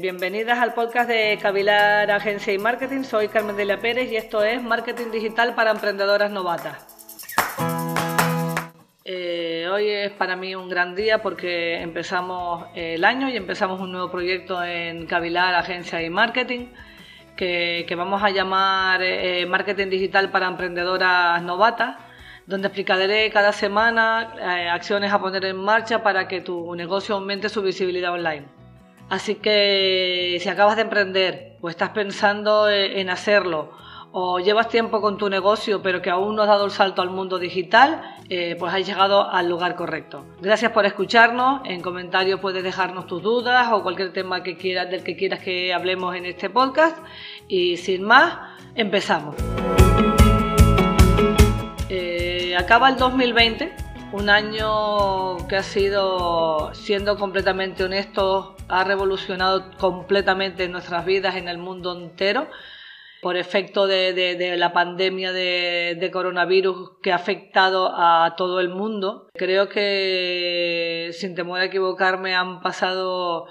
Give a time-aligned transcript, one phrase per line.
[0.00, 3.02] Bienvenidas al podcast de Cavilar Agencia y Marketing.
[3.02, 6.86] Soy Carmen Delia Pérez y esto es Marketing Digital para Emprendedoras Novatas.
[9.04, 13.92] Eh, hoy es para mí un gran día porque empezamos el año y empezamos un
[13.92, 16.68] nuevo proyecto en Cavilar Agencia y Marketing
[17.36, 21.96] que, vamos a llamar eh, Marketing Digital para Emprendedoras Novatas
[22.46, 27.50] donde explicaré cada semana eh, acciones a poner en marcha para que tu negocio aumente
[27.50, 28.59] su visibilidad online.
[29.10, 33.72] Así que si acabas de emprender o estás pensando eh, en hacerlo
[34.12, 37.10] o llevas tiempo con tu negocio pero que aún no has dado el salto al
[37.10, 40.24] mundo digital, eh, pues has llegado al lugar correcto.
[40.40, 41.62] Gracias por escucharnos.
[41.64, 45.74] En comentarios puedes dejarnos tus dudas o cualquier tema que quieras, del que quieras que
[45.74, 46.96] hablemos en este podcast.
[47.48, 48.38] Y sin más,
[48.74, 49.36] empezamos
[52.60, 53.72] acaba el 2020,
[54.12, 61.58] un año que ha sido, siendo completamente honesto, ha revolucionado completamente nuestras vidas en el
[61.58, 62.48] mundo entero
[63.22, 69.28] por efecto de, la pandemia de, coronavirus que ha afectado a todo el mundo.
[69.34, 73.46] Creo que, sin temor a equivocarme, han pasado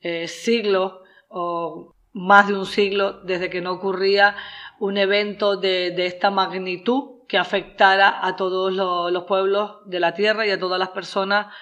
[0.00, 0.94] eh, siglos
[1.28, 4.36] o más de un siglo desde que no ocurría
[4.78, 10.52] un evento de esta magnitud que afectara a todos los, pueblos de la Tierra y
[10.52, 11.52] a todas las personas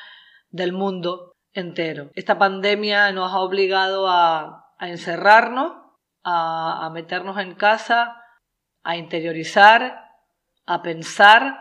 [0.50, 2.10] del mundo entero.
[2.14, 5.72] Esta pandemia nos ha obligado a, encerrarnos,
[6.24, 8.22] a, meternos en casa,
[8.82, 10.10] a interiorizar,
[10.66, 11.58] a pensar,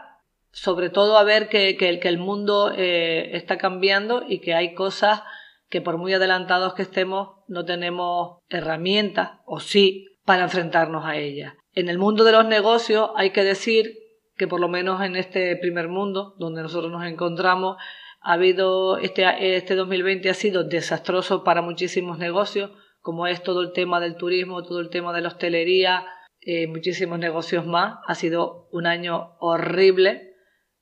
[0.51, 5.23] sobre todo a ver que, el mundo eh, está cambiando y que hay cosas
[5.69, 11.53] que por muy adelantados que estemos no tenemos herramientas, o sí, para enfrentarnos a ellas.
[11.73, 14.00] En el mundo de los negocios hay que decir
[14.41, 17.77] que por lo menos en este primer mundo donde nosotros nos encontramos,
[18.21, 23.71] ha habido este, este 2020 ha sido desastroso para muchísimos negocios, como es todo el
[23.71, 26.07] tema del turismo, todo el tema de la hostelería,
[26.39, 27.99] eh, muchísimos negocios más.
[28.07, 30.33] Ha sido un año horrible,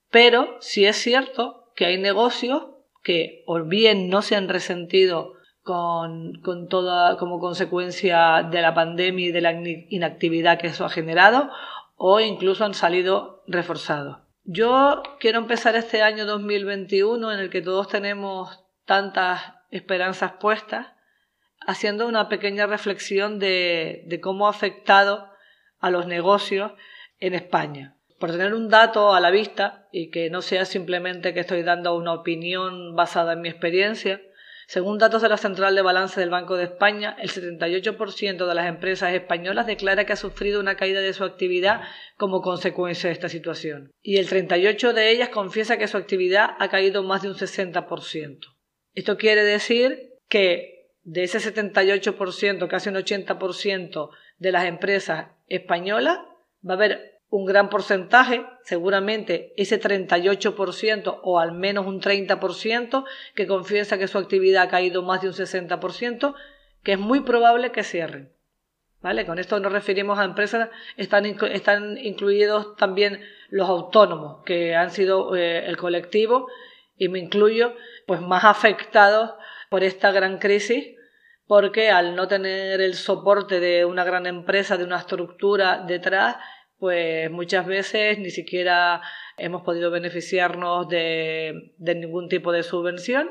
[0.09, 2.65] pero sí es cierto que hay negocios
[3.03, 5.33] que o bien no se han resentido
[5.63, 10.89] con, con toda como consecuencia de la pandemia y de la inactividad que eso ha
[10.89, 11.49] generado,
[12.01, 14.19] o incluso han salido reforzados.
[14.45, 20.87] Yo quiero empezar este año 2021 en el que todos tenemos tantas esperanzas puestas,
[21.67, 25.29] haciendo una pequeña reflexión de cómo ha afectado
[25.79, 26.71] a los negocios
[27.19, 27.95] en España.
[28.19, 31.95] Por tener un dato a la vista y que no sea simplemente que estoy dando
[31.95, 34.21] una opinión basada en mi experiencia,
[34.69, 38.67] según datos de la Central de Balance del Banco de España, el 78% de las
[38.67, 41.81] empresas españolas declara que ha sufrido una caída de su actividad
[42.17, 43.89] como consecuencia de esta situación.
[44.03, 48.41] Y el 38% de ellas confiesa que su actividad ha caído más de un 60%.
[48.93, 56.19] Esto quiere decir que de ese 78%, casi un 80% de las empresas españolas,
[56.63, 63.47] va a haber un gran porcentaje, seguramente ese 38% o al menos un 30% que
[63.47, 66.33] confiesa que su actividad ha caído más de un 60%,
[66.83, 68.33] que es muy probable que cierren.
[69.01, 69.25] ¿Vale?
[69.25, 75.35] Con esto nos referimos a empresas, están, están incluidos también los autónomos, que han sido
[75.35, 76.47] eh, el colectivo,
[76.97, 77.75] y me incluyo,
[78.07, 79.35] pues más afectados
[79.69, 80.95] por esta gran crisis,
[81.47, 86.35] porque al no tener el soporte de una gran empresa, de una estructura detrás,
[86.79, 89.01] pues muchas veces ni siquiera
[89.37, 93.29] hemos podido beneficiarnos de, ningún tipo de subvención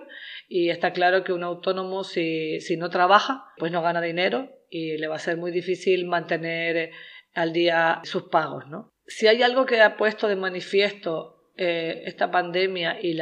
[0.49, 5.09] y está claro que un autónomo si, no trabaja pues no gana dinero y le
[5.09, 6.91] va a ser muy difícil mantener
[7.35, 8.67] al día sus pagos.
[8.69, 8.91] ¿no?
[9.07, 13.19] Si hay algo que ha puesto de manifiesto eh, esta pandemia y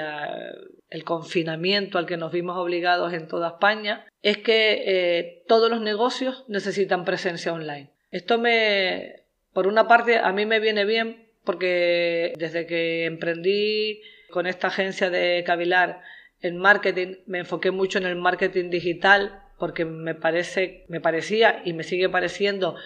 [0.90, 5.80] el confinamiento al que nos vimos obligados en toda España es que eh, todos los
[5.80, 7.92] negocios necesitan presencia online.
[8.10, 9.25] Esto me,
[9.56, 15.08] por una parte, a mí me viene bien porque desde que emprendí con esta agencia
[15.08, 16.02] de Cavilar
[16.42, 21.72] en marketing, me enfoqué mucho en el marketing digital porque me parece, me parecía y
[21.72, 22.76] me sigue pareciendo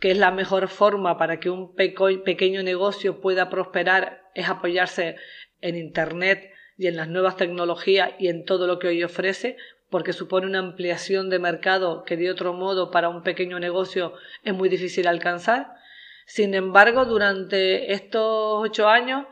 [0.00, 5.14] que es la mejor forma para que un pequeño negocio pueda prosperar es apoyarse
[5.60, 9.58] en Internet y en las nuevas tecnologías y en todo lo que hoy ofrece,
[9.90, 14.54] porque supone una ampliación de mercado que de otro modo para un pequeño negocio es
[14.54, 15.85] muy difícil alcanzar.
[16.26, 19.26] Sin embargo, durante estos ocho años,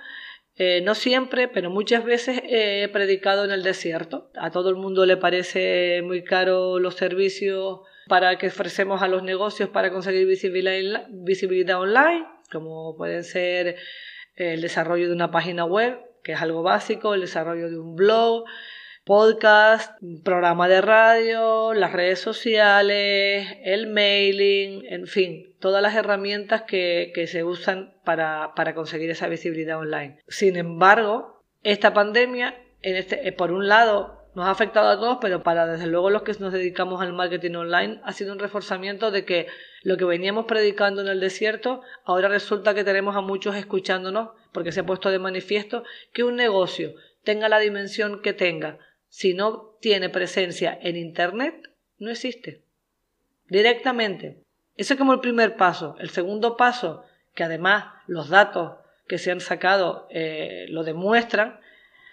[0.57, 4.31] eh, no siempre, pero muchas veces he predicado en el desierto.
[4.37, 9.25] A todo el mundo le parece muy caro los servicios para que ofrecemos a los
[9.25, 13.77] negocios para conseguir visibilidad, visibilidad online, como pueden ser
[14.37, 18.45] el desarrollo de una página web, que es algo básico, el desarrollo de un blog,
[19.05, 27.13] podcast, programa de radio, las redes sociales, el mailing, en fin, todas las herramientas que,
[27.27, 30.21] se usan para, para conseguir esa visibilidad online.
[30.29, 35.19] Sin embargo, esta pandemia, en este, eh, por un lado, nos ha afectado a todos,
[35.21, 39.11] pero para desde luego los que nos dedicamos al marketing online ha sido un reforzamiento
[39.11, 39.47] de que
[39.83, 44.73] lo que veníamos predicando en el desierto, ahora resulta que tenemos a muchos escuchándonos porque
[44.73, 48.79] se ha puesto de manifiesto que un negocio tenga la dimensión que tenga,
[49.15, 52.63] si no tiene presencia en Internet, no existe.
[53.49, 54.43] Directamente.
[54.77, 55.95] Ese es como el primer paso.
[56.01, 58.73] El segundo paso, que además los datos
[59.07, 61.61] que se han sacado eh, lo demuestran,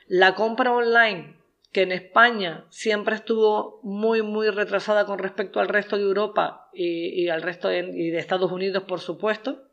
[0.05, 1.37] la compra online
[1.71, 7.29] que en España siempre estuvo muy, muy retrasada con respecto al resto de Europa y,
[7.29, 9.70] al resto y de Estados Unidos, por supuesto,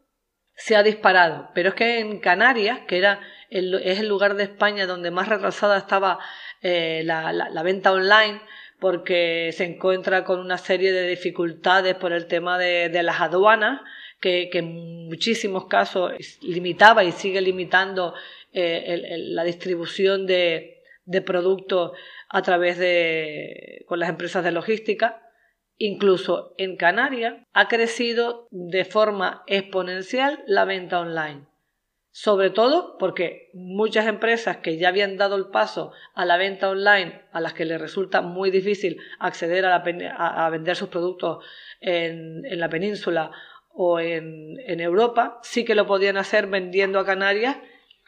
[0.59, 1.49] se ha disparado.
[1.55, 3.21] Pero es que en Canarias, que era
[3.51, 6.19] es el lugar de España donde más retrasada estaba
[6.61, 8.43] eh, la, venta online,
[8.79, 13.81] porque se encuentra con una serie de dificultades por el tema de, las aduanas,
[14.21, 16.13] que, en muchísimos casos
[16.43, 18.15] limitaba y sigue limitando
[18.53, 21.93] eh, la distribución de, de productos
[22.29, 25.23] a través de con las empresas de logística.
[25.79, 31.47] Incluso en Canarias ha crecido de forma exponencial la venta online.
[32.11, 37.23] Sobre todo porque muchas empresas que ya habían dado el paso a la venta online,
[37.31, 41.45] a las que les resulta muy difícil acceder a, vender sus productos
[41.81, 43.31] en, en la península
[43.71, 47.59] o en, en Europa, sí que lo podían hacer vendiendo a Canarias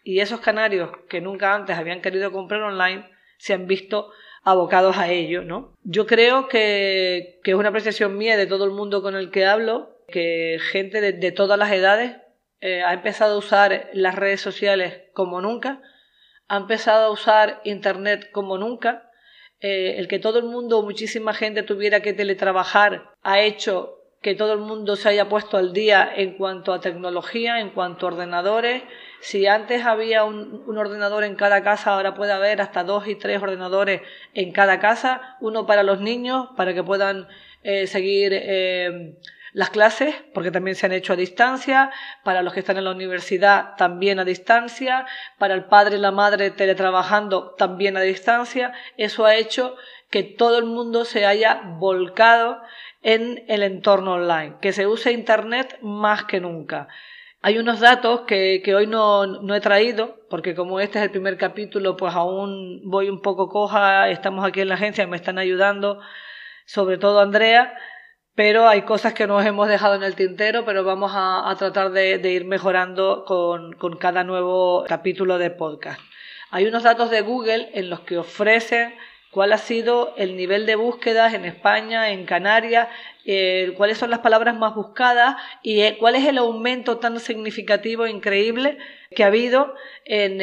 [0.02, 3.08] y esos canarios que nunca antes habían querido comprar online
[3.38, 4.10] se han visto
[4.42, 5.76] abocados a ello, ¿no?
[5.84, 9.96] Yo creo que, es una apreciación mía de todo el mundo con el que hablo,
[10.08, 12.16] que gente de, todas las edades
[12.60, 15.82] eh, ha empezado a usar las redes sociales como nunca,
[16.48, 19.10] ha empezado a usar Internet como nunca,
[19.60, 24.52] eh, el que todo el mundo, muchísima gente tuviera que teletrabajar, ha hecho que todo
[24.52, 28.82] el mundo se haya puesto al día en cuanto a tecnología, en cuanto a ordenadores.
[29.20, 33.42] Si antes había un, ordenador en cada casa, ahora puede haber hasta dos y tres
[33.42, 34.00] ordenadores
[34.34, 37.28] en cada casa, uno para los niños, para que puedan
[37.62, 39.18] eh, seguir eh,
[39.52, 41.90] las clases, porque también se han hecho a distancia,
[42.24, 45.06] para los que están en la universidad también a distancia,
[45.38, 48.72] para el padre y la madre teletrabajando también a distancia.
[48.96, 49.76] Eso ha hecho
[50.08, 52.62] que todo el mundo se haya volcado
[53.02, 56.88] en el entorno online, que se use Internet más que nunca.
[57.42, 61.38] Hay unos datos que, hoy no, no, he traído, porque como este es el primer
[61.38, 66.00] capítulo, pues aún voy un poco coja, estamos aquí en la agencia, me están ayudando,
[66.66, 67.72] sobre todo Andrea,
[68.34, 72.18] pero hay cosas que nos hemos dejado en el tintero, pero vamos a, tratar de,
[72.18, 76.00] de, ir mejorando con, con cada nuevo capítulo de podcast.
[76.50, 78.94] Hay unos datos de Google en los que ofrecen
[79.30, 82.88] cuál ha sido el nivel de búsquedas en España, en Canarias,
[83.24, 88.06] eh, cuáles son las palabras más buscadas y eh, cuál es el aumento tan significativo
[88.06, 88.78] e increíble
[89.14, 89.74] que ha habido
[90.04, 90.40] en,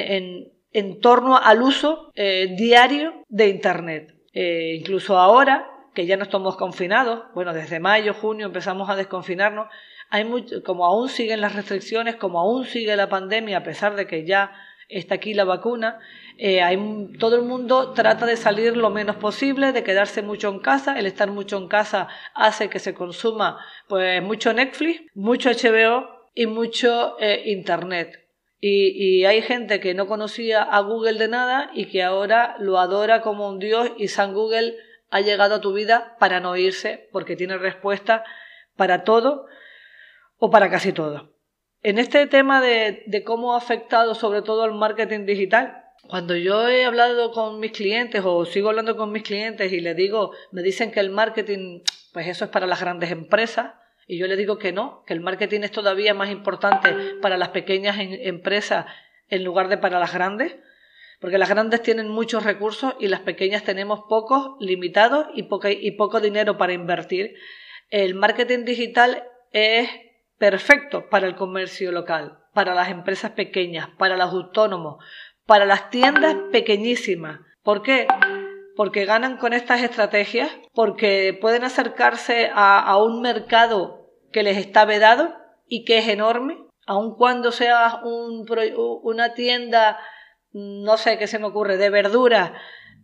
[0.72, 4.14] en, torno al uso eh, diario de Internet.
[4.34, 9.68] incluso ahora, que ya no estamos confinados, bueno, desde mayo, junio empezamos a desconfinarnos,
[10.10, 10.24] hay
[10.64, 14.52] como aún siguen las restricciones, como aún sigue la pandemia, a pesar de que ya
[14.90, 16.00] está aquí la vacuna,
[16.38, 16.78] eh, hay,
[17.20, 20.98] todo el mundo trata de salir lo menos posible, de quedarse mucho en casa.
[21.00, 26.46] El estar mucho en casa hace que se consuma pues mucho Netflix, mucho HBO y
[26.46, 28.24] mucho eh, Internet.
[28.60, 32.80] Y, y, hay gente que no conocía a Google de nada y que ahora lo
[32.80, 34.76] adora como un dios y San Google
[35.12, 38.24] ha llegado a tu vida para no irse porque tiene respuesta
[38.76, 39.46] para todo
[40.38, 41.37] o para casi todo.
[41.84, 46.86] En este tema de, cómo ha afectado sobre todo al marketing digital, cuando yo he
[46.86, 50.92] hablado con mis clientes o sigo hablando con mis clientes y les digo, me dicen
[50.92, 51.82] que el marketing,
[52.14, 53.74] pues eso es para las grandes empresas,
[54.08, 57.50] y yo les digo que no, que el marketing es todavía más importante para las
[57.50, 58.86] pequeñas empresas
[59.30, 60.56] en lugar de para las grandes,
[61.20, 65.48] porque las grandes tienen muchos recursos y las pequeñas tenemos pocos, limitados y,
[65.82, 67.36] y poco dinero para invertir.
[67.90, 69.90] El marketing digital es
[70.38, 75.04] perfecto para el comercio local, para las empresas pequeñas, para los autónomos,
[75.46, 77.40] para las tiendas pequeñísimas.
[77.64, 78.08] ¿Por qué?
[78.76, 85.36] Porque ganan con estas estrategias, porque pueden acercarse a, un mercado que les está vedado
[85.68, 90.00] y que es enorme, aun cuando sea una tienda,
[90.54, 92.52] no sé qué se me ocurre, de verduras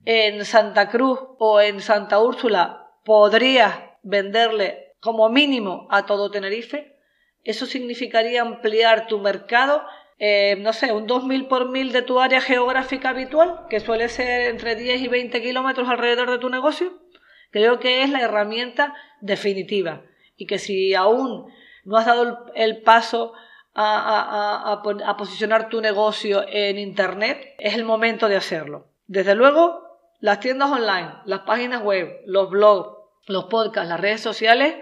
[0.06, 3.74] en Santa Cruz o en Santa Úrsula, podrías
[4.04, 6.93] venderle como mínimo a todo Tenerife.
[7.44, 9.84] Eso significaría ampliar tu mercado
[10.26, 14.50] eh, no sé, un 2000 por 1000 de tu área geográfica habitual, que suele ser
[14.50, 16.94] entre 10 y 20 kilómetros alrededor de tu negocio,
[17.52, 20.04] creo que es la herramienta definitiva.
[20.38, 21.52] Y que si aún
[21.84, 23.34] no has dado el paso
[23.76, 28.88] a, a, posicionar tu negocio en Internet, es el momento de hacerlo.
[29.08, 32.98] Desde luego, las tiendas online, las páginas web, los blogs,
[33.28, 34.76] los podcasts, las redes sociales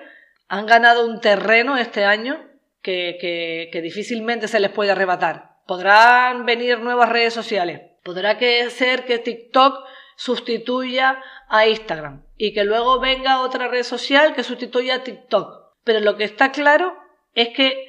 [0.48, 2.51] han ganado un terreno este año
[2.82, 5.58] que, difícilmente se les puede arrebatar.
[5.68, 9.86] Podrán venir nuevas redes sociales, podrá que ser que TikTok
[10.16, 15.62] sustituya a Instagram y que luego venga otra red social que sustituya a TikTok.
[15.84, 16.96] Pero lo que está claro
[17.34, 17.88] es que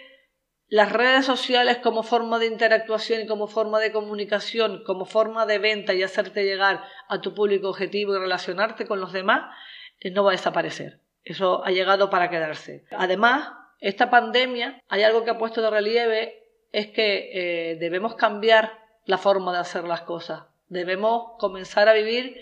[0.68, 5.58] las redes sociales como forma de interactuación y como forma de comunicación, como forma de
[5.58, 9.54] venta y hacerte llegar a tu público objetivo y relacionarte con los demás,
[10.00, 11.00] eh, no va a desaparecer.
[11.24, 12.84] Eso ha llegado para quedarse.
[12.90, 13.50] Además,
[13.82, 17.30] esta pandemia, hay algo que ha puesto de relieve, es que
[17.72, 20.44] eh, debemos cambiar la forma de hacer las cosas.
[20.68, 22.36] Debemos comenzar a vivir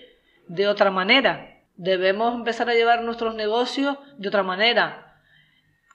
[0.47, 1.63] de otra manera.
[1.77, 5.11] Debemos empezar a llevar nuestros negocios de otra manera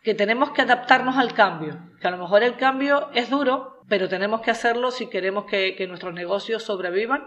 [0.06, 4.08] que tenemos que adaptarnos al cambio, que a lo mejor el cambio es duro, pero
[4.08, 7.26] tenemos que hacerlo si queremos que, nuestros negocios sobrevivan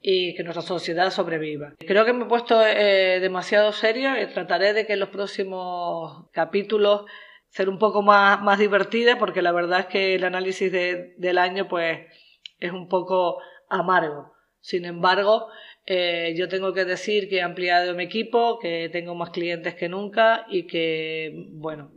[0.00, 1.72] y que nuestra sociedad sobreviva.
[1.80, 6.26] Creo que me he puesto eh, demasiado serio y trataré de que en los próximos
[6.30, 7.06] capítulos
[7.52, 11.68] ser un poco más, más divertida porque la verdad es que el análisis del año
[11.68, 12.00] pues
[12.58, 14.32] es un poco amargo.
[14.60, 15.48] Sin embargo,
[15.84, 19.90] eh, yo tengo que decir que he ampliado mi equipo, que tengo más clientes que
[19.90, 21.92] nunca y que, bueno,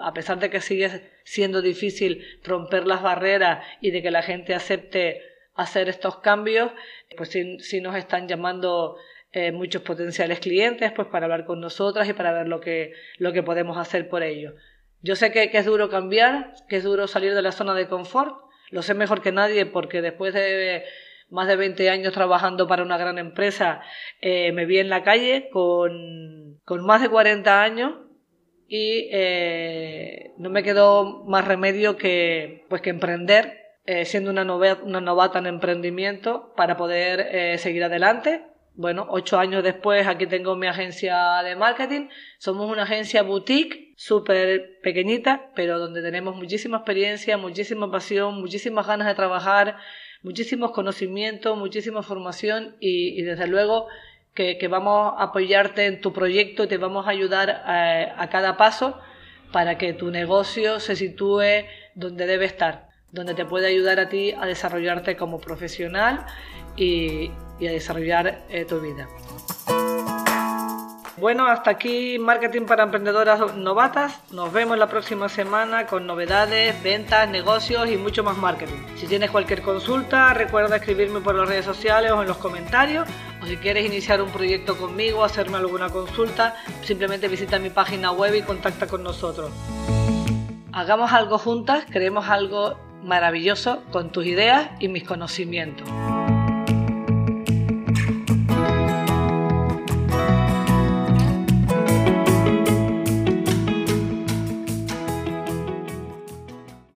[0.00, 0.90] a pesar de que sigue
[1.22, 5.22] siendo difícil romper las barreras y de que la gente acepte
[5.54, 6.72] hacer estos cambios,
[7.16, 8.96] pues sí, nos están llamando
[9.30, 13.32] eh, muchos potenciales clientes pues para hablar con nosotras y para ver lo que, lo
[13.32, 14.54] que podemos hacer por ellos.
[15.02, 18.34] Yo sé que, es duro cambiar, que es duro salir de la zona de confort,
[18.70, 20.84] lo sé mejor que nadie porque después de
[21.28, 23.80] más de 20 años trabajando para una gran empresa,
[24.20, 27.92] eh, me vi en la calle con, con más de 40 años
[28.68, 34.82] y eh, no me quedó más remedio que, pues, que emprender, eh, siendo una novata,
[34.82, 38.44] una novata en emprendimiento, para poder eh, seguir adelante.
[38.76, 42.08] Bueno, ocho años después aquí tengo mi agencia de marketing.
[42.38, 49.08] Somos una agencia boutique, súper pequeñita, pero donde tenemos muchísima experiencia, muchísima pasión, muchísimas ganas
[49.08, 49.78] de trabajar,
[50.22, 53.88] muchísimos conocimientos, muchísima formación y, y desde luego
[54.36, 58.56] que, vamos a apoyarte en tu proyecto y te vamos a ayudar eh, a, cada
[58.56, 59.00] paso
[59.50, 61.64] para que tu negocio se sitúe
[61.94, 66.26] donde debe estar, donde te puede ayudar a ti a desarrollarte como profesional
[67.58, 69.08] y, a desarrollar eh, tu vida.
[71.18, 74.20] Bueno, hasta aquí Marketing para Emprendedoras Novatas.
[74.32, 78.82] Nos vemos la próxima semana con novedades, ventas, negocios y mucho más marketing.
[78.96, 83.08] Si tienes cualquier consulta, recuerda escribirme por las redes sociales o en los comentarios.
[83.42, 88.34] O si quieres iniciar un proyecto conmigo, hacerme alguna consulta, simplemente visita mi página web
[88.34, 89.50] y contacta con nosotros.
[90.70, 95.88] Hagamos algo juntas, creemos algo maravilloso con tus ideas y mis conocimientos.